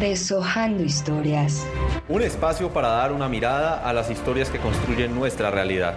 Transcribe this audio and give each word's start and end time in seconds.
Deshojando 0.00 0.82
historias. 0.82 1.66
Un 2.10 2.20
espacio 2.20 2.70
para 2.70 2.88
dar 2.88 3.12
una 3.12 3.30
mirada 3.30 3.88
a 3.88 3.94
las 3.94 4.10
historias 4.10 4.50
que 4.50 4.58
construyen 4.58 5.14
nuestra 5.14 5.50
realidad. 5.50 5.94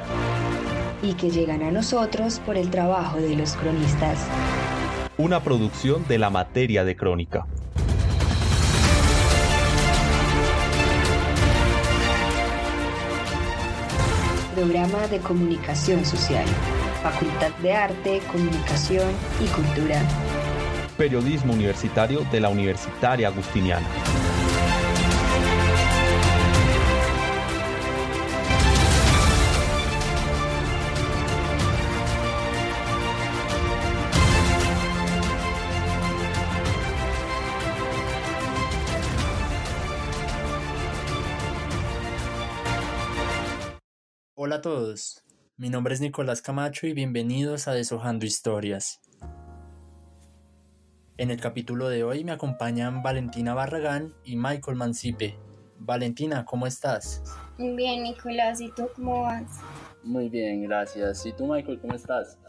Y 1.01 1.15
que 1.15 1.29
llegan 1.29 1.63
a 1.63 1.71
nosotros 1.71 2.39
por 2.46 2.56
el 2.56 2.70
trabajo 2.70 3.17
de 3.17 3.35
los 3.35 3.56
cronistas. 3.57 4.25
Una 5.17 5.43
producción 5.43 6.07
de 6.07 6.17
la 6.17 6.29
materia 6.29 6.85
de 6.85 6.96
crónica. 6.96 7.46
Programa 14.56 15.07
de 15.07 15.20
Comunicación 15.20 16.05
Social. 16.05 16.45
Facultad 17.03 17.52
de 17.61 17.73
Arte, 17.73 18.21
Comunicación 18.31 19.11
y 19.43 19.47
Cultura 19.47 20.02
periodismo 20.99 21.53
universitario 21.53 22.26
de 22.30 22.41
la 22.41 22.49
Universitaria 22.49 23.30
Agustiniana. 23.30 23.88
Hola 44.35 44.55
a 44.55 44.62
todos, 44.62 45.23
mi 45.55 45.70
nombre 45.70 45.93
es 45.93 46.02
Nicolás 46.02 46.41
Camacho 46.41 46.88
y 46.88 46.93
bienvenidos 46.93 47.70
a 47.70 47.73
Deshojando 47.73 48.26
Historias. 48.26 48.99
En 51.20 51.31
el 51.31 51.41
capítulo 51.41 51.89
de 51.89 52.05
hoy 52.05 52.23
me 52.23 52.31
acompañan 52.31 53.03
Valentina 53.03 53.53
Barragán 53.53 54.15
y 54.23 54.37
Michael 54.37 54.77
Mancipe. 54.77 55.35
Valentina, 55.77 56.45
¿cómo 56.45 56.65
estás? 56.65 57.21
Bien, 57.57 58.03
Nicolás, 58.03 58.61
¿y 58.61 58.71
tú 58.71 58.87
cómo 58.95 59.23
vas? 59.23 59.59
Muy 60.01 60.29
bien, 60.29 60.63
gracias. 60.63 61.26
¿Y 61.26 61.34
tú, 61.34 61.45
Michael, 61.45 61.81
cómo 61.81 61.93
estás? 61.93 62.39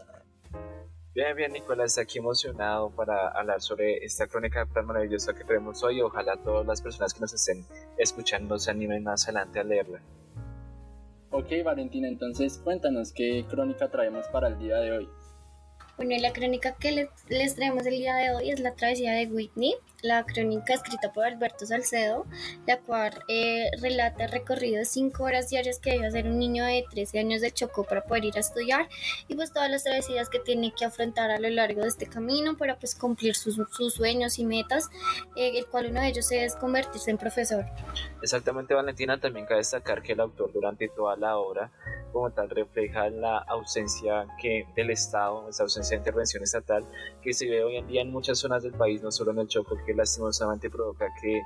Bien, 1.13 1.35
bien, 1.35 1.51
Nicolás, 1.51 1.97
aquí 1.97 2.19
emocionado 2.19 2.91
para 2.91 3.27
hablar 3.31 3.59
sobre 3.59 4.05
esta 4.05 4.25
crónica 4.27 4.65
tan 4.65 4.85
maravillosa 4.85 5.33
que 5.33 5.43
tenemos 5.43 5.83
hoy. 5.83 6.01
Ojalá 6.01 6.37
todas 6.37 6.65
las 6.65 6.81
personas 6.81 7.13
que 7.13 7.19
nos 7.19 7.33
estén 7.33 7.65
escuchando 7.97 8.57
se 8.57 8.71
animen 8.71 9.03
más 9.03 9.25
adelante 9.25 9.59
a 9.59 9.65
leerla. 9.65 10.01
Ok, 11.31 11.47
Valentina, 11.65 12.07
entonces 12.07 12.57
cuéntanos 12.63 13.11
qué 13.11 13.45
crónica 13.49 13.89
traemos 13.91 14.29
para 14.29 14.47
el 14.47 14.57
día 14.59 14.77
de 14.77 14.91
hoy. 14.93 15.09
Bueno, 15.97 16.15
la 16.19 16.33
crónica 16.33 16.75
que 16.75 17.09
les, 17.29 17.55
traemos 17.55 17.85
el 17.85 17.97
día 17.97 18.15
de 18.15 18.33
hoy 18.33 18.49
es 18.49 18.59
la 18.59 18.73
travesía 18.73 19.13
de 19.13 19.27
Whitney, 19.27 19.75
la 20.01 20.25
crónica 20.25 20.73
escrita 20.73 21.11
por 21.11 21.25
Alberto 21.25 21.65
Salcedo, 21.65 22.25
la 22.67 22.79
cual 22.79 23.13
eh, 23.27 23.69
relata 23.81 24.25
el 24.25 24.31
recorrido 24.31 24.77
de 24.77 24.85
5 24.85 25.23
horas 25.23 25.49
diarias 25.49 25.79
que 25.79 25.91
debe 25.91 26.07
hacer 26.07 26.25
un 26.25 26.39
niño 26.39 26.65
de 26.65 26.85
13 26.89 27.19
años 27.19 27.41
de 27.41 27.51
Chocó 27.51 27.83
para 27.83 28.03
poder 28.03 28.25
ir 28.25 28.37
a 28.37 28.39
estudiar 28.39 28.89
y 29.27 29.35
pues 29.35 29.51
todas 29.51 29.69
las 29.69 29.83
travesías 29.83 30.29
que 30.29 30.39
tiene 30.39 30.73
que 30.77 30.85
afrontar 30.85 31.31
a 31.31 31.39
lo 31.39 31.49
largo 31.49 31.81
de 31.81 31.87
este 31.87 32.07
camino 32.07 32.57
para 32.57 32.77
pues 32.77 32.95
cumplir 32.95 33.35
sus, 33.35 33.59
sueños 33.93 34.39
y 34.39 34.45
metas, 34.45 34.89
eh, 35.35 35.57
el 35.57 35.65
cual 35.67 35.87
uno 35.87 36.01
de 36.01 36.07
ellos 36.07 36.31
es 36.31 36.55
convertirse 36.55 37.11
en 37.11 37.17
profesor. 37.17 37.65
Exactamente, 38.21 38.73
Valentina, 38.73 39.19
también 39.19 39.45
cabe 39.45 39.59
destacar 39.59 40.01
que 40.01 40.13
el 40.13 40.19
autor 40.19 40.51
durante 40.53 40.87
toda 40.89 41.15
la 41.15 41.37
obra 41.37 41.71
como 42.11 42.29
tal 42.31 42.49
refleja 42.49 43.09
la 43.09 43.37
ausencia 43.37 44.27
que 44.39 44.65
del 44.75 44.89
Estado, 44.91 45.49
esa 45.49 45.63
ausencia 45.63 45.95
de 45.95 46.01
intervención 46.01 46.43
estatal 46.43 46.85
que 47.21 47.33
se 47.33 47.47
ve 47.47 47.63
hoy 47.63 47.77
en 47.77 47.87
día 47.87 48.01
en 48.01 48.11
muchas 48.11 48.39
zonas 48.39 48.63
del 48.63 48.73
país, 48.73 49.01
no 49.01 49.11
solo 49.11 49.31
en 49.31 49.39
el 49.39 49.47
Choco, 49.47 49.77
que 49.85 49.90
lastimosamente 49.93 50.69
provoca 50.69 51.07
que 51.21 51.41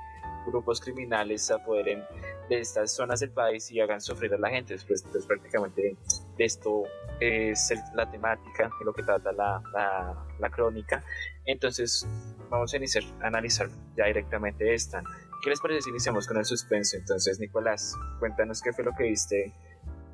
grupos 0.46 0.80
criminales 0.80 1.42
se 1.42 1.54
apoderen 1.54 2.04
de 2.48 2.60
estas 2.60 2.94
zonas 2.94 3.20
del 3.20 3.30
país 3.30 3.70
y 3.70 3.80
hagan 3.80 4.00
sufrir 4.00 4.32
a 4.34 4.38
la 4.38 4.50
gente. 4.50 4.74
Después, 4.74 5.04
pues, 5.10 5.26
prácticamente 5.26 5.96
de 6.36 6.44
esto 6.44 6.84
es 7.20 7.72
la 7.94 8.10
temática, 8.10 8.70
de 8.78 8.84
lo 8.84 8.92
que 8.92 9.02
trata 9.02 9.32
la, 9.32 9.62
la, 9.72 10.26
la, 10.38 10.50
crónica. 10.50 11.02
Entonces 11.44 12.06
vamos 12.50 12.72
a 12.72 12.76
iniciar 12.76 13.04
a 13.22 13.26
analizar 13.26 13.68
ya 13.96 14.06
directamente 14.06 14.74
esta. 14.74 15.02
¿Qué 15.42 15.50
les 15.50 15.60
parece 15.60 15.82
si 15.82 15.90
iniciamos 15.90 16.26
con 16.26 16.38
el 16.38 16.44
suspenso? 16.44 16.96
Entonces, 16.96 17.38
Nicolás, 17.38 17.94
cuéntanos 18.18 18.62
qué 18.62 18.72
fue 18.72 18.84
lo 18.84 18.92
que 18.92 19.04
viste 19.04 19.52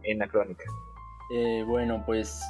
en 0.03 0.19
la 0.19 0.29
crónica. 0.29 0.65
Eh, 1.35 1.65
bueno, 1.67 2.03
pues 2.05 2.43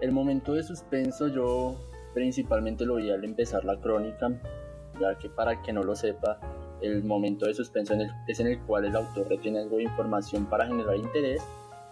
el 0.00 0.12
momento 0.12 0.54
de 0.54 0.62
suspenso 0.62 1.28
yo 1.28 1.76
principalmente 2.14 2.84
lo 2.84 2.96
vi 2.96 3.10
al 3.10 3.24
empezar 3.24 3.64
la 3.64 3.80
crónica, 3.80 4.28
ya 5.00 5.18
que 5.18 5.28
para 5.28 5.62
que 5.62 5.72
no 5.72 5.82
lo 5.82 5.94
sepa, 5.94 6.38
el 6.80 7.02
momento 7.04 7.46
de 7.46 7.54
suspenso 7.54 7.94
es 8.26 8.40
en 8.40 8.46
el 8.46 8.60
cual 8.62 8.84
el 8.84 8.96
autor 8.96 9.28
retiene 9.28 9.60
algo 9.60 9.76
de 9.76 9.84
información 9.84 10.46
para 10.46 10.66
generar 10.66 10.96
interés. 10.96 11.42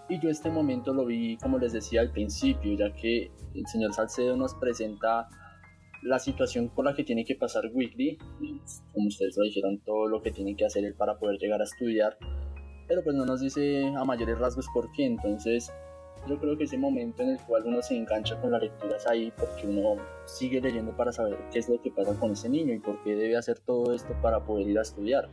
Y 0.08 0.20
yo 0.20 0.30
este 0.30 0.50
momento 0.50 0.94
lo 0.94 1.04
vi 1.04 1.36
como 1.38 1.58
les 1.58 1.72
decía 1.72 2.00
al 2.00 2.12
principio, 2.12 2.76
ya 2.76 2.92
que 2.94 3.32
el 3.54 3.66
señor 3.66 3.92
Salcedo 3.92 4.36
nos 4.36 4.54
presenta 4.54 5.28
la 6.02 6.18
situación 6.18 6.68
por 6.68 6.84
la 6.84 6.94
que 6.94 7.02
tiene 7.02 7.24
que 7.24 7.34
pasar 7.34 7.64
Weekly, 7.72 8.18
como 8.92 9.08
ustedes 9.08 9.36
lo 9.36 9.42
dijeron, 9.44 9.80
todo 9.84 10.06
lo 10.06 10.22
que 10.22 10.30
tiene 10.30 10.54
que 10.54 10.64
hacer 10.64 10.84
él 10.84 10.94
para 10.94 11.18
poder 11.18 11.38
llegar 11.38 11.60
a 11.60 11.64
estudiar, 11.64 12.16
pero 12.86 13.02
pues 13.02 13.16
no 13.16 13.24
nos 13.24 13.40
dice 13.40 13.92
a 13.96 14.04
mayores 14.04 14.38
rasgos 14.38 14.66
por 14.72 14.92
qué, 14.92 15.06
entonces 15.06 15.72
yo 16.28 16.38
creo 16.38 16.56
que 16.56 16.64
ese 16.64 16.78
momento 16.78 17.22
en 17.22 17.30
el 17.30 17.40
cual 17.40 17.64
uno 17.66 17.82
se 17.82 17.96
engancha 17.96 18.40
con 18.40 18.50
la 18.50 18.58
lectura 18.58 18.96
es 18.96 19.06
ahí 19.06 19.32
porque 19.36 19.66
uno 19.66 19.96
sigue 20.26 20.60
leyendo 20.60 20.96
para 20.96 21.12
saber 21.12 21.38
qué 21.52 21.58
es 21.58 21.68
lo 21.68 21.80
que 21.80 21.90
pasa 21.90 22.18
con 22.18 22.32
ese 22.32 22.48
niño 22.48 22.74
y 22.74 22.78
por 22.78 23.02
qué 23.02 23.14
debe 23.14 23.36
hacer 23.36 23.58
todo 23.58 23.94
esto 23.94 24.14
para 24.22 24.40
poder 24.40 24.68
ir 24.68 24.78
a 24.78 24.82
estudiar. 24.82 25.28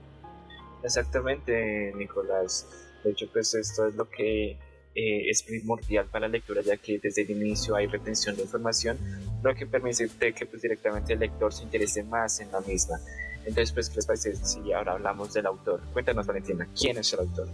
Exactamente, 0.83 1.93
Nicolás. 1.95 2.67
De 3.03 3.11
hecho, 3.11 3.27
pues 3.31 3.53
esto 3.53 3.87
es 3.87 3.95
lo 3.95 4.09
que 4.09 4.57
eh, 4.95 5.29
es 5.29 5.41
primordial 5.41 6.05
para 6.05 6.27
la 6.27 6.33
lectura, 6.33 6.61
ya 6.61 6.77
que 6.77 6.99
desde 6.99 7.23
el 7.23 7.31
inicio 7.31 7.75
hay 7.75 7.87
retención 7.87 8.35
de 8.35 8.43
información, 8.43 8.97
lo 9.41 9.55
que 9.55 9.65
permite 9.65 10.07
que 10.33 10.45
pues, 10.45 10.61
directamente 10.61 11.13
el 11.13 11.19
lector 11.19 11.51
se 11.53 11.63
interese 11.63 12.03
más 12.03 12.39
en 12.39 12.51
la 12.51 12.61
misma. 12.61 12.99
Entonces, 13.39 13.71
pues, 13.71 13.89
¿qué 13.89 13.95
les 13.95 14.05
parece 14.05 14.35
si 14.35 14.71
ahora 14.71 14.93
hablamos 14.93 15.33
del 15.33 15.47
autor? 15.47 15.81
Cuéntanos, 15.91 16.27
Valentina, 16.27 16.67
¿quién 16.79 16.97
es 16.97 17.11
el 17.13 17.21
autor? 17.21 17.47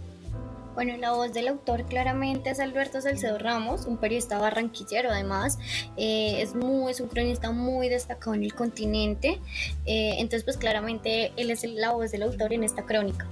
Bueno, 0.82 0.96
la 0.96 1.12
voz 1.12 1.34
del 1.34 1.46
autor 1.48 1.84
claramente 1.84 2.48
es 2.48 2.58
Alberto 2.58 3.02
Salcedo 3.02 3.36
Ramos, 3.36 3.84
un 3.84 3.98
periodista 3.98 4.38
barranquillero 4.38 5.10
además, 5.10 5.58
eh, 5.98 6.40
es, 6.40 6.54
muy, 6.54 6.90
es 6.90 7.00
un 7.00 7.08
cronista 7.08 7.50
muy 7.50 7.90
destacado 7.90 8.32
en 8.32 8.44
el 8.44 8.54
continente, 8.54 9.42
eh, 9.84 10.14
entonces 10.16 10.42
pues 10.42 10.56
claramente 10.56 11.32
él 11.36 11.50
es 11.50 11.64
la 11.64 11.92
voz 11.92 12.12
del 12.12 12.22
autor 12.22 12.54
en 12.54 12.64
esta 12.64 12.86
crónica. 12.86 13.28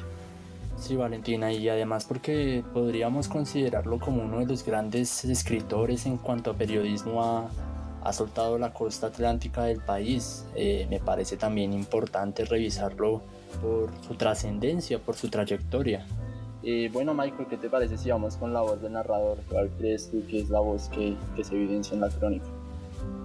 Sí, 0.78 0.94
Valentina, 0.94 1.50
y 1.50 1.66
además 1.70 2.04
porque 2.04 2.62
podríamos 2.75 3.28
considerarlo 3.28 3.98
como 3.98 4.25
uno 4.25 4.41
de 4.41 4.44
los 4.44 4.62
grandes 4.62 5.25
escritores 5.25 6.04
en 6.04 6.19
cuanto 6.19 6.50
a 6.50 6.54
periodismo 6.54 7.25
ha, 7.25 7.48
ha 8.04 8.12
soltado 8.12 8.58
la 8.58 8.75
costa 8.75 9.06
atlántica 9.06 9.64
del 9.64 9.81
país. 9.81 10.44
Eh, 10.54 10.87
me 10.91 11.00
parece 11.00 11.38
también 11.38 11.72
importante 11.72 12.44
revisarlo 12.44 13.22
por 13.62 13.91
su 14.06 14.16
trascendencia, 14.16 14.98
por 14.98 15.16
su 15.16 15.31
trayectoria. 15.31 16.04
Eh, 16.62 16.91
bueno, 16.92 17.14
Michael, 17.14 17.46
¿qué 17.48 17.56
te 17.56 17.70
parece 17.70 17.96
si 17.96 18.10
vamos 18.10 18.36
con 18.36 18.52
la 18.52 18.60
voz 18.60 18.82
del 18.82 18.92
narrador? 18.92 19.38
¿Cuál 19.48 19.70
crees 19.78 20.10
tú 20.10 20.24
que 20.26 20.41
es 20.41 20.50
la 20.50 20.60
voz 20.60 20.88
que, 20.88 21.16
que 21.36 21.44
se 21.44 21.54
evidencia 21.54 21.94
en 21.94 22.00
la 22.00 22.08
crónica? 22.08 22.46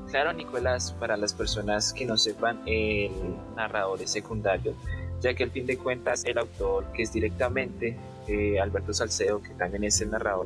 Claro, 0.09 0.31
Nicolás, 0.33 0.91
para 0.99 1.17
las 1.17 1.33
personas 1.33 1.91
que 1.91 2.05
no 2.05 2.17
sepan, 2.17 2.61
el 2.67 3.09
narrador 3.55 3.99
es 3.99 4.11
secundario, 4.11 4.75
ya 5.21 5.33
que 5.33 5.43
al 5.43 5.49
fin 5.49 5.65
de 5.65 5.77
cuentas 5.77 6.23
el 6.25 6.37
autor, 6.37 6.85
que 6.93 7.01
es 7.01 7.11
directamente 7.11 7.97
eh, 8.27 8.59
Alberto 8.59 8.93
Salcedo, 8.93 9.41
que 9.41 9.49
también 9.55 9.85
es 9.85 9.99
el 10.01 10.11
narrador, 10.11 10.45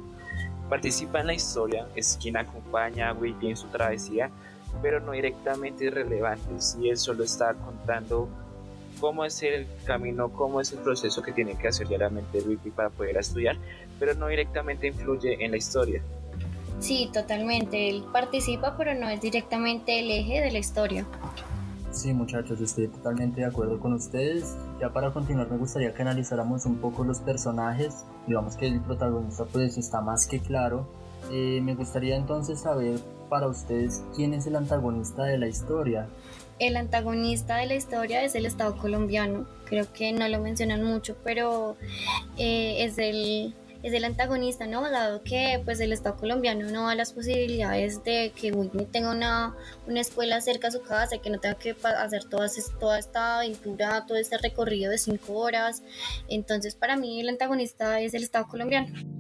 participa 0.70 1.20
en 1.20 1.28
la 1.28 1.34
historia, 1.34 1.86
es 1.96 2.18
quien 2.22 2.38
acompaña 2.38 3.10
a 3.10 3.14
Whitney 3.14 3.50
en 3.50 3.58
su 3.58 3.68
travesía, 3.68 4.30
pero 4.82 5.02
no 5.02 5.12
directamente 5.12 5.90
relevante, 5.90 6.62
si 6.62 6.90
él 6.90 6.98
solo 6.98 7.26
está 7.26 7.54
contando 7.54 8.30
cómo 9.00 9.26
es 9.26 9.42
el 9.44 9.68
camino, 9.86 10.30
cómo 10.30 10.62
es 10.62 10.72
el 10.72 10.80
proceso 10.80 11.22
que 11.22 11.32
tiene 11.32 11.56
que 11.58 11.68
hacer 11.68 11.88
diariamente 11.88 12.40
Whitney 12.40 12.72
para 12.72 12.90
poder 12.90 13.18
estudiar, 13.18 13.58
pero 14.00 14.14
no 14.16 14.28
directamente 14.28 14.88
influye 14.88 15.44
en 15.44 15.52
la 15.52 15.58
historia. 15.58 16.02
Sí, 16.80 17.10
totalmente, 17.12 17.90
él 17.90 18.06
participa, 18.14 18.78
pero 18.78 18.94
no 18.94 19.10
es 19.10 19.20
directamente 19.20 20.00
el 20.00 20.12
eje 20.12 20.42
de 20.42 20.52
la 20.52 20.60
historia. 20.60 21.06
Sí, 21.92 22.14
muchachos, 22.14 22.62
estoy 22.62 22.90
totalmente 22.90 23.42
de 23.42 23.48
acuerdo 23.48 23.80
con 23.80 23.94
ustedes. 23.94 24.56
Ya 24.80 24.94
para 24.94 25.12
continuar 25.12 25.50
me 25.50 25.58
gustaría 25.58 25.94
que 25.96 26.04
analizáramos 26.04 26.66
un 26.68 26.78
poco 26.78 27.04
los 27.04 27.20
personajes. 27.22 28.06
Digamos 28.28 28.56
que 28.56 28.68
el 28.68 28.82
protagonista 28.82 29.46
pues 29.46 29.78
está 29.80 30.02
más 30.02 30.28
que 30.28 30.40
claro. 30.40 30.88
Eh, 31.32 31.60
me 31.62 31.76
gustaría 31.76 32.16
entonces 32.16 32.62
saber 32.62 33.00
para 33.30 33.48
ustedes 33.48 34.04
quién 34.16 34.34
es 34.34 34.48
el 34.48 34.56
antagonista 34.56 35.24
de 35.24 35.38
la 35.38 35.48
historia. 35.48 36.08
El 36.60 36.76
antagonista 36.76 37.58
de 37.58 37.68
la 37.68 37.76
historia 37.76 38.24
es 38.24 38.34
el 38.36 38.46
Estado 38.46 38.78
colombiano. 38.78 39.46
Creo 39.66 39.92
que 39.94 40.12
no 40.12 40.28
lo 40.28 40.40
mencionan 40.40 40.84
mucho, 40.84 41.16
pero 41.24 41.76
eh, 42.38 42.84
es 42.86 42.98
el, 42.98 43.54
es 43.84 43.94
el 43.94 44.06
antagonista, 44.06 44.66
¿no? 44.66 44.90
Dado 44.90 45.22
que 45.22 45.62
pues 45.64 45.80
el 45.82 45.92
Estado 45.92 46.18
colombiano 46.18 46.68
no 46.72 46.88
da 46.88 46.96
las 46.96 47.14
posibilidades 47.14 48.04
de 48.04 48.32
que 48.36 48.52
Whitney 48.52 48.86
tenga 48.86 49.12
una, 49.12 49.56
una 49.86 50.02
escuela 50.02 50.42
cerca 50.42 50.70
a 50.70 50.72
su 50.72 50.82
casa, 50.82 51.20
que 51.20 51.30
no 51.30 51.40
tenga 51.40 51.56
que 51.56 51.76
hacer 51.84 52.24
toda 52.26 52.48
esta 52.98 53.40
aventura, 53.40 54.06
todo 54.08 54.18
este 54.18 54.38
recorrido 54.40 54.90
de 54.90 54.98
cinco 54.98 55.34
horas. 55.34 55.84
Entonces 56.28 56.76
para 56.76 56.98
mí 56.98 57.20
el 57.20 57.30
antagonista 57.30 58.00
es 58.02 58.16
el 58.16 58.24
Estado 58.24 58.48
colombiano. 58.48 59.17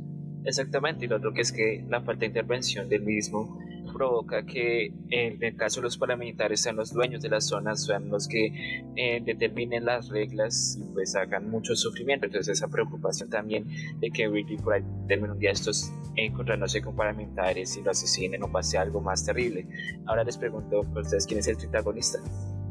Exactamente, 0.48 1.04
y 1.04 1.08
lo 1.10 1.18
otro 1.18 1.34
que 1.34 1.42
es 1.42 1.52
que 1.52 1.84
la 1.90 2.00
falta 2.00 2.22
de 2.22 2.28
intervención 2.28 2.88
del 2.88 3.02
mismo 3.02 3.60
provoca 3.92 4.46
que 4.46 4.94
en 5.10 5.44
el 5.44 5.58
caso 5.58 5.82
de 5.82 5.86
los 5.86 5.98
paramilitares 5.98 6.62
sean 6.62 6.78
los 6.78 6.94
dueños 6.94 7.22
de 7.22 7.28
las 7.28 7.48
zonas, 7.48 7.84
sean 7.84 8.08
los 8.08 8.30
que 8.30 8.54
eh, 8.96 9.22
determinen 9.26 9.84
las 9.84 10.08
reglas 10.08 10.80
y 10.80 10.94
pues 10.94 11.18
hagan 11.18 11.50
mucho 11.50 11.76
sufrimiento. 11.76 12.28
Entonces 12.28 12.60
esa 12.60 12.70
preocupación 12.70 13.30
también 13.30 13.68
de 14.00 14.10
que 14.10 14.30
Whitney 14.30 14.56
por 14.56 14.76
ahí 14.76 14.84
termine 15.10 15.34
un 15.34 15.40
día 15.40 15.52
estos 15.52 15.92
encontrándose 16.16 16.82
con 16.82 16.96
paramilitares 16.96 17.76
y 17.76 17.82
lo 17.82 17.92
asesinen 17.92 18.42
o 18.42 18.50
pase 18.50 18.78
algo 18.78 19.02
más 19.02 19.26
terrible. 19.26 19.68
Ahora 20.06 20.24
les 20.24 20.38
pregunto 20.38 20.86
a 20.96 21.00
ustedes 21.02 21.28
quién 21.28 21.42
es 21.42 21.48
el 21.50 21.58
protagonista. 21.58 22.20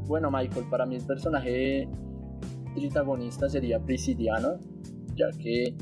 Bueno 0.06 0.30
Michael, 0.30 0.64
para 0.70 0.86
mí 0.86 0.96
el 0.96 1.04
personaje 1.04 1.86
protagonista 2.74 3.50
sería 3.50 3.78
Prisidiano, 3.80 4.60
ya 5.14 5.26
que 5.38 5.74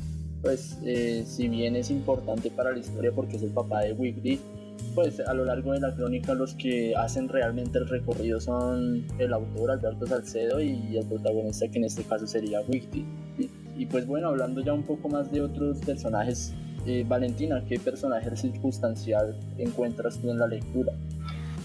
pues 0.44 0.78
eh, 0.84 1.24
si 1.26 1.48
bien 1.48 1.74
es 1.74 1.90
importante 1.90 2.50
para 2.50 2.70
la 2.70 2.78
historia 2.78 3.10
porque 3.12 3.36
es 3.36 3.42
el 3.42 3.50
papá 3.50 3.80
de 3.80 3.94
Wiggly, 3.94 4.38
pues 4.94 5.18
a 5.20 5.32
lo 5.32 5.46
largo 5.46 5.72
de 5.72 5.80
la 5.80 5.94
crónica 5.94 6.34
los 6.34 6.54
que 6.54 6.94
hacen 6.94 7.28
realmente 7.28 7.78
el 7.78 7.88
recorrido 7.88 8.38
son 8.40 9.06
el 9.18 9.32
autor 9.32 9.70
Alberto 9.70 10.06
Salcedo 10.06 10.60
y 10.60 10.98
el 10.98 11.06
protagonista 11.06 11.66
que 11.68 11.78
en 11.78 11.84
este 11.84 12.04
caso 12.04 12.26
sería 12.26 12.60
Wigdy. 12.60 13.06
Y, 13.76 13.86
pues 13.86 14.06
bueno, 14.06 14.28
hablando 14.28 14.60
ya 14.60 14.72
un 14.72 14.84
poco 14.84 15.08
más 15.08 15.32
de 15.32 15.40
otros 15.40 15.78
personajes, 15.78 16.52
eh, 16.86 17.04
Valentina, 17.08 17.64
¿qué 17.66 17.80
personaje 17.80 18.36
circunstancial 18.36 19.36
encuentras 19.58 20.18
tú 20.18 20.30
en 20.30 20.38
la 20.38 20.46
lectura? 20.46 20.92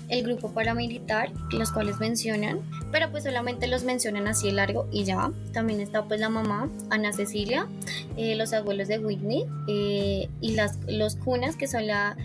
El 0.09 0.23
grupo 0.23 0.51
paramilitar, 0.51 1.31
los 1.51 1.71
cuales 1.71 1.99
mencionan, 1.99 2.61
pero 2.91 3.11
pues 3.11 3.23
solamente 3.23 3.67
los 3.67 3.83
mencionan 3.83 4.27
así 4.27 4.51
largo 4.51 4.87
y 4.91 5.03
ya. 5.03 5.31
También 5.53 5.79
está 5.79 6.05
pues 6.05 6.19
la 6.19 6.29
mamá, 6.29 6.69
Ana 6.89 7.13
Cecilia, 7.13 7.67
eh, 8.17 8.35
los 8.35 8.53
abuelos 8.53 8.87
de 8.87 8.99
Whitney 8.99 9.45
eh, 9.67 10.29
y 10.41 10.55
las, 10.55 10.79
los 10.87 11.15
cunas, 11.15 11.55
que 11.55 11.67
son 11.67 11.87
la 11.87 12.17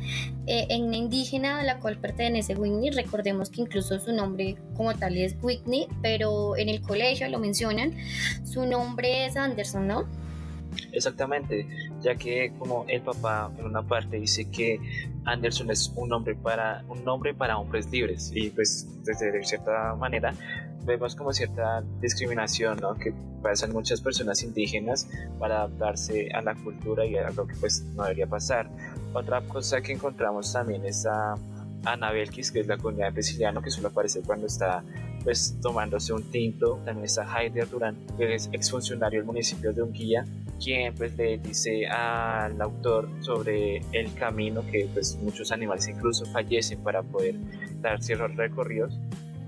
eh, 0.47 0.67
indígena 0.71 1.61
a 1.61 1.63
la 1.63 1.79
cual 1.79 1.99
pertenece 1.99 2.55
Whitney. 2.55 2.91
Recordemos 2.91 3.51
que 3.51 3.61
incluso 3.63 3.99
su 3.99 4.13
nombre 4.13 4.57
como 4.77 4.95
tal 4.95 5.17
es 5.17 5.37
Whitney, 5.43 5.87
pero 6.03 6.57
en 6.57 6.69
el 6.69 6.81
colegio 6.81 7.29
lo 7.29 7.39
mencionan. 7.39 7.95
Su 8.45 8.67
nombre 8.67 9.27
es 9.27 9.37
Anderson, 9.37 9.87
¿no? 9.87 10.25
Exactamente, 10.93 11.67
ya 12.01 12.15
que 12.17 12.53
como 12.59 12.85
el 12.89 13.01
papá 13.03 13.53
en 13.59 13.65
una 13.65 13.83
parte 13.83 14.19
dice 14.19 14.47
que 14.47 14.81
Anderson 15.25 15.71
es 15.71 15.93
un 15.97 16.09
nombre 16.09 16.35
para 16.35 16.85
un 16.88 17.05
nombre 17.05 17.35
para 17.35 17.59
hombres 17.59 17.91
libres 17.91 18.31
y 18.35 18.50
pues 18.50 18.87
desde 19.05 19.43
cierta 19.44 19.94
manera 19.94 20.35
vemos 20.85 21.15
como 21.15 21.32
cierta 21.32 21.82
discriminación 22.00 22.79
¿no? 22.81 22.94
que 22.94 23.12
pasan 23.43 23.73
muchas 23.73 24.00
personas 24.00 24.43
indígenas 24.43 25.09
para 25.38 25.62
adaptarse 25.62 26.31
a 26.32 26.41
la 26.43 26.55
cultura 26.55 27.05
y 27.05 27.17
a 27.17 27.31
lo 27.31 27.47
que 27.47 27.55
pues 27.56 27.82
no 27.94 28.03
debería 28.05 28.26
pasar. 28.26 28.69
Otra 29.12 29.43
cosa 29.43 29.81
que 29.81 29.93
encontramos 29.93 30.53
también 30.53 30.85
es 30.85 31.06
a 31.06 31.35
Ana 31.85 32.11
Belkis, 32.11 32.50
que 32.50 32.61
es 32.61 32.67
la 32.67 32.79
comunidad 32.79 33.12
de 33.12 33.23
Siciliano, 33.23 33.61
que 33.61 33.71
suele 33.71 33.88
aparecer 33.88 34.23
cuando 34.25 34.47
está 34.47 34.82
pues 35.25 35.56
tomándose 35.61 36.12
un 36.12 36.23
tinto. 36.31 36.81
También 36.85 37.06
está 37.06 37.25
Heider 37.25 37.69
Durán, 37.69 37.97
que 38.17 38.35
es 38.35 38.49
exfuncionario 38.53 39.21
del 39.21 39.26
municipio 39.26 39.73
de 39.73 39.82
Unguía, 39.82 40.25
quien 40.62 40.94
pues 40.94 41.17
le 41.17 41.38
dice 41.38 41.87
al 41.87 42.61
autor 42.61 43.09
sobre 43.21 43.79
el 43.93 44.12
camino 44.15 44.62
que 44.71 44.88
pues 44.93 45.17
muchos 45.17 45.50
animales 45.50 45.88
incluso 45.88 46.25
fallecen 46.26 46.82
para 46.82 47.03
poder 47.03 47.35
dar 47.81 48.03
ciertos 48.03 48.37
recorridos. 48.37 48.99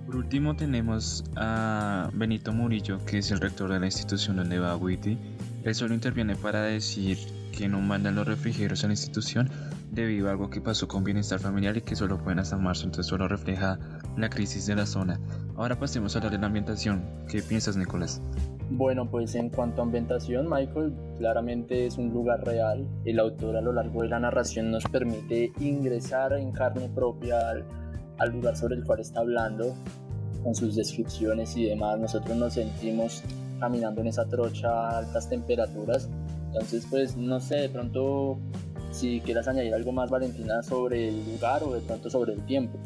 Por 0.06 0.16
último 0.16 0.54
tenemos 0.54 1.24
a 1.34 2.10
Benito 2.14 2.52
Murillo, 2.52 3.04
que 3.04 3.18
es 3.18 3.30
el 3.32 3.40
rector 3.40 3.72
de 3.72 3.80
la 3.80 3.86
institución 3.86 4.36
donde 4.36 4.58
va 4.58 4.76
Witty. 4.76 5.18
Él 5.64 5.74
solo 5.74 5.94
interviene 5.94 6.36
para 6.36 6.62
decir 6.62 7.18
que 7.50 7.68
no 7.68 7.80
mandan 7.80 8.14
los 8.14 8.26
refrigerios 8.26 8.84
a 8.84 8.86
la 8.86 8.92
institución 8.92 9.50
debido 9.90 10.28
a 10.28 10.32
algo 10.32 10.48
que 10.48 10.60
pasó 10.60 10.86
con 10.86 11.02
bienestar 11.02 11.40
familiar 11.40 11.76
y 11.76 11.80
que 11.80 11.96
solo 11.96 12.18
pueden 12.18 12.38
hasta 12.38 12.56
marzo, 12.56 12.84
entonces 12.84 13.08
solo 13.08 13.26
refleja 13.26 13.78
la 14.16 14.28
crisis 14.28 14.66
de 14.66 14.76
la 14.76 14.86
zona. 14.86 15.18
Ahora 15.56 15.78
pasemos 15.78 16.14
a 16.14 16.18
hablar 16.18 16.32
de 16.32 16.38
la 16.38 16.48
ambientación. 16.48 17.02
¿Qué 17.28 17.40
piensas, 17.40 17.78
Nicolás? 17.78 18.20
Bueno, 18.68 19.08
pues 19.10 19.34
en 19.36 19.48
cuanto 19.48 19.80
a 19.80 19.84
ambientación, 19.84 20.50
Michael 20.50 20.92
claramente 21.16 21.86
es 21.86 21.96
un 21.96 22.12
lugar 22.12 22.44
real. 22.44 22.86
El 23.06 23.18
autor 23.18 23.56
a 23.56 23.62
lo 23.62 23.72
largo 23.72 24.02
de 24.02 24.08
la 24.08 24.20
narración 24.20 24.70
nos 24.70 24.84
permite 24.84 25.52
ingresar 25.58 26.34
en 26.34 26.52
carne 26.52 26.90
propia 26.94 27.38
al, 28.18 28.32
lugar 28.32 28.54
sobre 28.56 28.74
el 28.74 28.84
cual 28.84 29.00
está 29.00 29.20
hablando, 29.20 29.74
con 30.42 30.54
sus 30.54 30.76
descripciones 30.76 31.56
y 31.56 31.64
demás. 31.64 31.98
Nosotros 31.98 32.36
nos 32.36 32.52
sentimos 32.52 33.22
caminando 33.58 34.02
en 34.02 34.08
esa 34.08 34.26
trocha 34.26 34.68
a 34.68 34.98
altas 34.98 35.30
temperaturas. 35.30 36.10
Entonces, 36.48 36.86
pues 36.90 37.16
no 37.16 37.40
sé, 37.40 37.56
de 37.56 37.68
pronto 37.70 38.38
si 38.90 39.20
quieras 39.20 39.48
añadir 39.48 39.72
algo 39.72 39.92
más, 39.92 40.10
Valentina, 40.10 40.62
sobre 40.62 41.08
el 41.08 41.24
lugar 41.24 41.62
o 41.62 41.72
de 41.72 41.80
pronto 41.80 42.10
sobre 42.10 42.34
el 42.34 42.44
tiempo. 42.44 42.78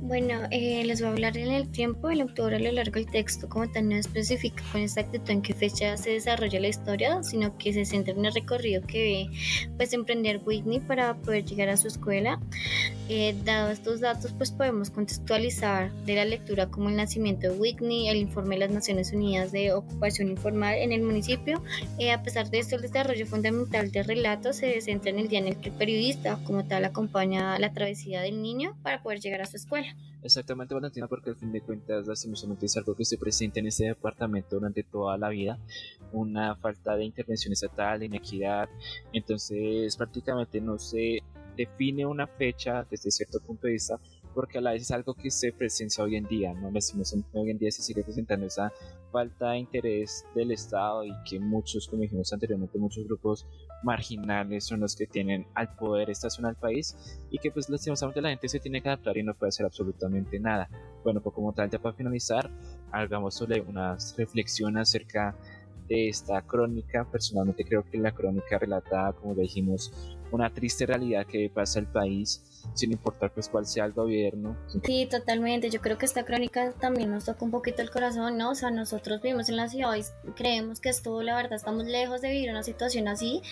Bueno, 0.00 0.46
eh, 0.52 0.84
les 0.84 1.00
voy 1.00 1.08
a 1.08 1.12
hablar 1.12 1.36
en 1.36 1.50
el 1.50 1.68
tiempo. 1.70 2.08
El 2.08 2.20
autor 2.20 2.54
a 2.54 2.60
lo 2.60 2.70
largo 2.70 2.94
del 2.94 3.06
texto 3.06 3.48
como 3.48 3.68
tal 3.68 3.88
no 3.88 3.96
especifica 3.96 4.62
con 4.70 4.80
exactitud 4.80 5.28
en 5.28 5.42
qué 5.42 5.54
fecha 5.54 5.96
se 5.96 6.10
desarrolla 6.10 6.60
la 6.60 6.68
historia, 6.68 7.22
sino 7.24 7.58
que 7.58 7.72
se 7.72 7.84
centra 7.84 8.14
en 8.14 8.24
el 8.24 8.32
recorrido 8.32 8.80
que 8.86 9.28
ve 9.30 9.70
pues 9.76 9.92
emprender 9.92 10.40
Whitney 10.44 10.78
para 10.78 11.14
poder 11.14 11.44
llegar 11.44 11.68
a 11.68 11.76
su 11.76 11.88
escuela. 11.88 12.38
Eh, 13.10 13.34
dado 13.42 13.70
estos 13.70 14.00
datos, 14.00 14.34
pues 14.36 14.52
podemos 14.52 14.90
contextualizar 14.90 15.90
de 16.04 16.14
la 16.14 16.26
lectura 16.26 16.70
como 16.70 16.90
el 16.90 16.96
nacimiento 16.96 17.50
de 17.50 17.58
Whitney, 17.58 18.08
el 18.08 18.18
informe 18.18 18.56
de 18.56 18.66
las 18.66 18.70
Naciones 18.70 19.14
Unidas 19.14 19.50
de 19.50 19.72
ocupación 19.72 20.28
informal 20.28 20.74
en 20.74 20.92
el 20.92 21.00
municipio. 21.00 21.62
Eh, 21.98 22.12
a 22.12 22.22
pesar 22.22 22.50
de 22.50 22.58
esto, 22.58 22.76
el 22.76 22.82
desarrollo 22.82 23.26
fundamental 23.26 23.90
del 23.90 24.04
relato 24.04 24.52
se 24.52 24.78
centra 24.82 25.10
en 25.10 25.20
el 25.20 25.28
día 25.28 25.38
en 25.38 25.46
el 25.46 25.56
que 25.56 25.70
el 25.70 25.76
periodista 25.76 26.38
como 26.44 26.66
tal 26.66 26.84
acompaña 26.84 27.58
la 27.58 27.72
travesía 27.72 28.20
del 28.20 28.42
niño 28.42 28.76
para 28.82 29.02
poder 29.02 29.20
llegar 29.20 29.40
a 29.40 29.46
su 29.46 29.56
escuela. 29.56 29.96
Exactamente, 30.22 30.74
Valentina, 30.74 31.06
porque 31.06 31.30
al 31.30 31.36
fin 31.36 31.50
de 31.50 31.62
cuentas, 31.62 32.06
lastimosamente 32.06 32.66
es 32.66 32.76
algo 32.76 32.94
que 32.94 33.06
se 33.06 33.16
presenta 33.16 33.60
en 33.60 33.68
este 33.68 33.84
departamento 33.84 34.56
durante 34.56 34.82
toda 34.82 35.16
la 35.16 35.30
vida, 35.30 35.58
una 36.12 36.56
falta 36.56 36.94
de 36.96 37.04
intervención 37.04 37.54
estatal, 37.54 38.00
de 38.00 38.06
inequidad, 38.06 38.68
entonces 39.12 39.96
prácticamente 39.96 40.60
no 40.60 40.78
se 40.78 41.22
define 41.58 42.06
una 42.06 42.26
fecha 42.26 42.86
desde 42.88 43.10
cierto 43.10 43.40
punto 43.40 43.66
de 43.66 43.72
vista, 43.74 43.98
porque 44.32 44.58
a 44.58 44.60
la 44.60 44.70
vez 44.70 44.82
es 44.82 44.90
algo 44.92 45.14
que 45.14 45.30
se 45.30 45.52
presencia 45.52 46.04
hoy 46.04 46.14
en 46.14 46.24
día, 46.28 46.54
¿no? 46.54 46.68
Hoy 46.68 47.50
en 47.50 47.58
día 47.58 47.70
se 47.72 47.82
sigue 47.82 48.04
presentando 48.04 48.46
esa 48.46 48.72
falta 49.10 49.50
de 49.50 49.58
interés 49.58 50.24
del 50.34 50.52
Estado 50.52 51.04
y 51.04 51.12
que 51.28 51.40
muchos, 51.40 51.88
como 51.88 52.02
dijimos 52.02 52.32
anteriormente, 52.32 52.78
muchos 52.78 53.04
grupos 53.04 53.46
marginales 53.82 54.64
son 54.64 54.80
los 54.80 54.94
que 54.94 55.06
tienen 55.06 55.46
al 55.54 55.74
poder 55.74 56.10
esta 56.10 56.30
zona 56.30 56.48
del 56.48 56.56
país 56.56 56.96
y 57.30 57.38
que 57.38 57.50
pues 57.50 57.68
lastimosamente 57.68 58.20
la 58.20 58.30
gente 58.30 58.48
se 58.48 58.60
tiene 58.60 58.80
que 58.80 58.88
adaptar 58.88 59.16
y 59.16 59.24
no 59.24 59.34
puede 59.34 59.48
hacer 59.48 59.66
absolutamente 59.66 60.38
nada. 60.38 60.68
Bueno, 61.02 61.20
pues 61.20 61.34
como 61.34 61.52
tal, 61.52 61.70
ya 61.70 61.80
para 61.80 61.96
finalizar, 61.96 62.48
hagamos 62.92 63.34
sobre 63.34 63.60
una 63.60 63.96
reflexión 64.16 64.76
acerca 64.78 65.34
de 65.88 66.08
esta 66.08 66.42
crónica. 66.42 67.06
Personalmente 67.10 67.64
creo 67.64 67.84
que 67.84 67.98
la 67.98 68.12
crónica 68.12 68.58
relata, 68.58 69.12
como 69.20 69.34
dijimos, 69.34 70.16
una 70.30 70.52
triste 70.52 70.86
realidad 70.86 71.26
que 71.26 71.50
pasa 71.52 71.80
el 71.80 71.86
país 71.86 72.57
sin 72.74 72.92
importar 72.92 73.32
pues 73.32 73.48
cuál 73.48 73.66
sea 73.66 73.84
el 73.84 73.92
gobierno. 73.92 74.56
Sí, 74.84 75.06
totalmente. 75.10 75.70
Yo 75.70 75.80
creo 75.80 75.98
que 75.98 76.06
esta 76.06 76.24
crónica 76.24 76.72
también 76.72 77.10
nos 77.10 77.24
toca 77.24 77.44
un 77.44 77.50
poquito 77.50 77.82
el 77.82 77.90
corazón, 77.90 78.38
¿no? 78.38 78.50
O 78.50 78.54
sea, 78.54 78.70
nosotros 78.70 79.20
vivimos 79.20 79.48
en 79.48 79.56
la 79.56 79.68
ciudad 79.68 79.94
y 79.96 80.30
creemos 80.32 80.80
que 80.80 80.88
esto, 80.88 81.22
la 81.22 81.36
verdad, 81.36 81.54
estamos 81.54 81.84
lejos 81.84 82.20
de 82.20 82.30
vivir 82.30 82.50
una 82.50 82.62
situación 82.62 83.08
así. 83.08 83.42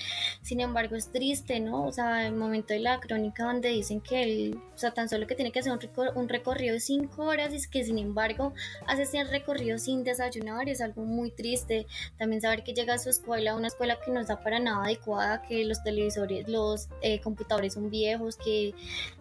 Sin 0.42 0.61
embargo, 0.61 0.96
es 0.96 1.11
triste, 1.11 1.61
¿no? 1.61 1.85
O 1.85 1.92
sea, 1.92 2.26
el 2.26 2.35
momento 2.35 2.75
de 2.75 2.80
la 2.80 3.00
crónica 3.00 3.44
donde 3.44 3.70
dicen 3.70 4.00
que 4.00 4.23
él, 4.23 4.61
o 4.75 4.78
sea, 4.78 4.92
tan 4.92 5.08
solo 5.08 5.26
que 5.26 5.35
tiene 5.35 5.52
que 5.52 5.61
hacer 5.61 5.73
un, 6.14 6.28
recorrido 6.28 6.75
de 6.75 6.80
cinco 6.80 7.25
horas 7.25 7.52
y 7.52 7.56
es 7.56 7.68
que, 7.68 7.85
sin 7.85 7.99
embargo, 7.99 8.52
hace 8.87 9.02
ese 9.02 9.25
recorrido 9.25 9.78
sin 9.78 10.04
desayunar 10.04 10.68
es 10.68 10.80
algo 10.80 11.04
muy 11.04 11.30
triste. 11.30 11.87
También 12.18 12.40
saber 12.40 12.62
que 12.62 12.75
llega 12.75 12.94
a 12.94 12.99
su 12.99 13.11
escuela, 13.11 13.54
una 13.54 13.68
escuela 13.68 13.99
que 14.04 14.11
no 14.11 14.20
está 14.20 14.40
para 14.40 14.58
nada 14.58 14.85
adecuada, 14.85 15.42
que 15.42 15.64
los 15.64 15.82
televisores, 15.82 16.49
los 16.49 16.88
eh, 17.02 17.20
computadores 17.20 17.75
son 17.75 17.90
viejos, 17.90 18.37
que 18.37 18.75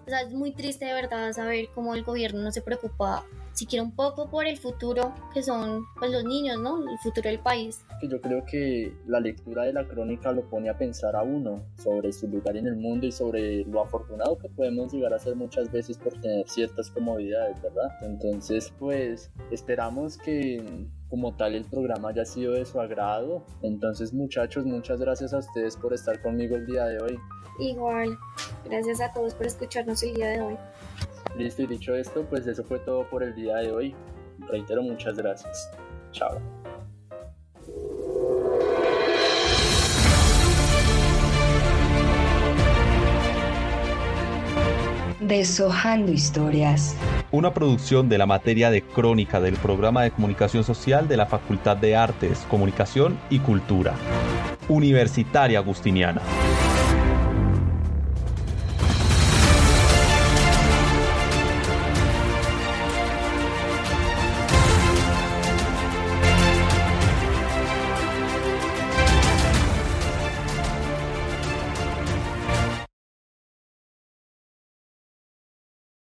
o 0.06 0.10
sea, 0.10 0.22
es 0.22 0.34
muy 0.34 0.52
triste 0.52 0.86
de 0.86 0.94
verdad 0.94 1.34
saber 1.34 1.70
cómo 1.74 1.96
el 1.96 2.04
gobierno 2.04 2.42
no 2.42 2.52
se 2.52 2.62
preocupa 2.62 3.26
siquiera 3.56 3.84
un 3.84 3.92
poco 3.96 4.30
por 4.30 4.46
el 4.46 4.58
futuro 4.58 5.14
que 5.34 5.42
son 5.42 5.86
pues, 5.98 6.12
los 6.12 6.24
niños, 6.24 6.60
¿no? 6.60 6.80
El 6.80 6.98
futuro 7.00 7.30
del 7.30 7.40
país. 7.40 7.86
Yo 8.04 8.22
creo 8.22 8.46
que 8.46 8.94
la 9.08 9.20
lectura 9.20 9.64
de 9.64 9.74
la 9.74 9.88
crónica 9.88 10.32
lo 10.32 10.44
pone 10.50 10.70
a 10.70 10.78
pensar 10.78 11.16
a 11.16 11.24
uno 11.24 11.64
sobre 11.78 12.12
su 12.12 12.28
lugar 12.28 12.58
en 12.58 12.68
el 12.68 12.76
mundo 12.76 13.08
y 13.08 13.12
sobre 13.12 13.64
lo 13.66 13.82
afortunado 13.82 14.38
que 14.38 14.50
podemos 14.50 14.94
llegar 14.94 15.14
a 15.14 15.20
ser 15.20 15.36
muchas 15.36 15.72
veces 15.72 15.98
por 15.98 16.14
tener 16.20 16.48
ciertas 16.48 16.92
comodidades, 16.92 17.62
¿verdad? 17.62 17.90
Entonces, 18.02 18.74
pues 18.78 19.32
esperamos 19.52 20.18
que 20.18 20.62
como 21.16 21.34
tal 21.34 21.56
el 21.56 21.64
programa 21.64 22.10
haya 22.10 22.26
sido 22.26 22.52
de 22.52 22.66
su 22.66 22.78
agrado. 22.78 23.46
Entonces 23.62 24.14
muchachos, 24.14 24.66
muchas 24.66 25.00
gracias 25.00 25.34
a 25.34 25.38
ustedes 25.38 25.78
por 25.78 25.94
estar 25.94 26.22
conmigo 26.22 26.58
el 26.58 26.66
día 26.66 26.84
de 26.88 27.02
hoy. 27.02 27.18
Igual, 27.58 28.18
gracias 28.66 29.00
a 29.00 29.14
todos 29.14 29.34
por 29.34 29.48
escucharnos 29.48 30.04
el 30.04 30.14
día 30.14 30.28
de 30.28 30.42
hoy. 30.42 30.58
Listo, 31.38 31.62
y 31.62 31.68
dicho 31.68 31.96
esto, 31.96 32.26
pues 32.30 32.46
eso 32.48 32.66
fue 32.66 32.80
todo 32.80 33.10
por 33.10 33.24
el 33.24 33.34
día 33.34 33.56
de 33.56 33.72
hoy. 33.72 33.96
Reitero, 34.40 34.84
muchas 34.84 35.16
gracias. 35.16 35.72
Chao. 36.12 36.38
Deshojando 45.22 46.12
historias. 46.12 46.98
Una 47.36 47.54
producción 47.54 48.08
de 48.08 48.18
la 48.18 48.26
materia 48.26 48.72
de 48.72 48.82
crónica 48.82 49.42
del 49.42 49.56
programa 49.56 50.04
de 50.04 50.12
comunicación 50.12 50.64
social 50.64 51.10
de 51.10 51.18
la 51.18 51.26
Facultad 51.26 51.76
de 51.76 51.94
Artes, 51.94 52.48
Comunicación 52.50 53.20
y 53.30 53.40
Cultura. 53.40 53.94
Universitaria 54.70 55.60
Agustiniana. 55.60 56.22